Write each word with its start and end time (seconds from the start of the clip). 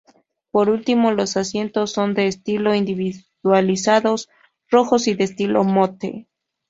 Por 0.49 0.71
último, 0.71 1.11
los 1.11 1.37
asientos 1.37 1.91
son 1.91 2.15
de 2.15 2.25
estilo 2.25 2.73
individualizados, 2.73 4.29
rojos 4.67 5.07
y 5.07 5.13
de 5.13 5.25
estilo 5.25 5.63
"Motte". 5.63 6.27